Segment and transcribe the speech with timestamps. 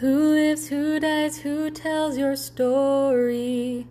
[0.00, 3.88] Who lives, who dies, who tells your story?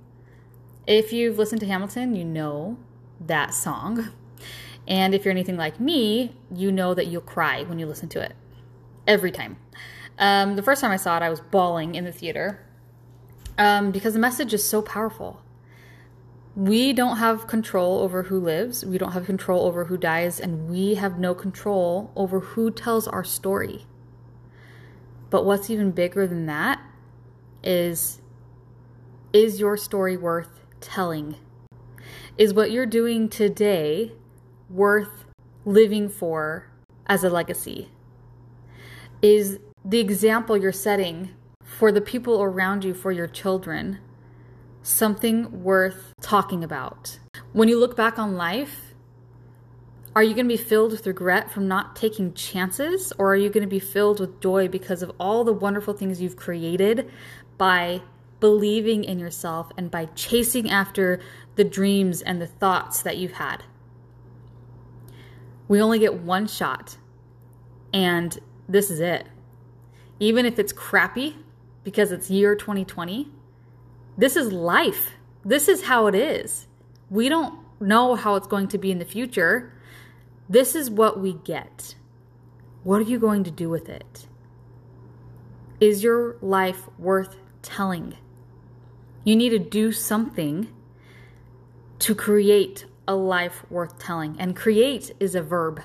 [0.88, 2.78] If you've listened to Hamilton, you know
[3.20, 4.14] that song.
[4.88, 8.22] And if you're anything like me, you know that you'll cry when you listen to
[8.22, 8.38] it.
[9.06, 9.58] Every time.
[10.18, 12.66] Um, the first time I saw it, I was bawling in the theater
[13.58, 15.42] um, because the message is so powerful.
[16.56, 20.70] We don't have control over who lives, we don't have control over who dies, and
[20.70, 23.86] we have no control over who tells our story.
[25.30, 26.82] But what's even bigger than that
[27.64, 28.22] is
[29.34, 31.36] is your story worth telling?
[32.38, 34.14] Is what you're doing today
[34.70, 35.26] worth
[35.66, 36.68] living for
[37.08, 37.90] as a legacy?
[39.22, 41.30] Is the example you're setting
[41.64, 44.00] for the people around you, for your children,
[44.82, 47.20] something worth talking about?
[47.54, 48.87] When you look back on life,
[50.18, 53.52] are you going to be filled with regret from not taking chances, or are you
[53.52, 57.08] going to be filled with joy because of all the wonderful things you've created
[57.60, 58.02] by
[58.40, 61.20] believing in yourself and by chasing after
[61.56, 63.62] the dreams and the thoughts that you've had?
[65.68, 66.98] We only get one shot,
[67.94, 69.28] and this is it.
[70.20, 71.36] Even if it's crappy
[71.84, 73.30] because it's year 2020,
[74.18, 75.12] this is life.
[75.46, 76.66] This is how it is.
[77.12, 79.74] We don't know how it's going to be in the future.
[80.50, 81.96] This is what we get.
[82.84, 84.28] What are you going to do with it?
[85.80, 88.16] Is your life worth telling?
[89.24, 90.70] You need to do something
[92.00, 94.40] to create a life worth telling.
[94.40, 95.82] And create is a verb.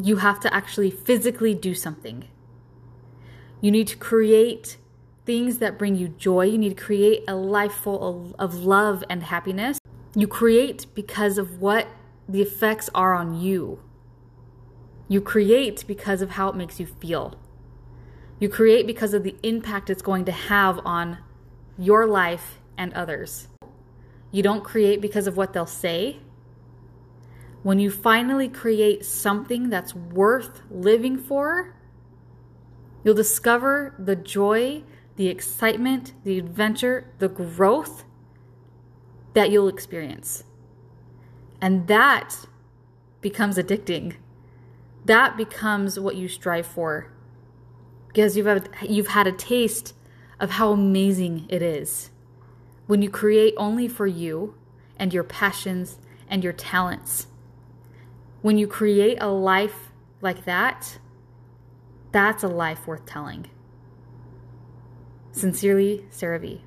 [0.00, 2.28] You have to actually physically do something.
[3.60, 4.78] You need to create
[5.26, 6.46] things that bring you joy.
[6.46, 9.78] You need to create a life full of, love and happiness.
[10.14, 11.88] You create because of what
[12.28, 13.80] the effects are on you.
[15.08, 17.38] You create because of how it makes you feel.
[18.40, 21.18] You create because of the impact it's going to have on
[21.78, 23.48] your life and others.
[24.30, 26.18] You don't create because of what they'll say.
[27.62, 31.74] When you finally create something that's worth living for,
[33.04, 34.82] you'll discover the joy,
[35.16, 38.04] the excitement, the adventure, the growth
[39.34, 40.44] that you'll experience.
[41.64, 42.44] And that
[43.22, 44.16] becomes addicting.
[45.06, 47.10] That becomes what you strive for.
[48.06, 49.94] Because you've had, you've had a taste
[50.38, 52.10] of how amazing it is.
[52.86, 54.54] When you create only for you
[54.98, 55.96] and your passions
[56.28, 57.28] and your talents.
[58.42, 60.98] When you create a life like that,
[62.12, 63.46] that's a life worth telling.
[65.32, 66.60] Sincerely, Sarah V.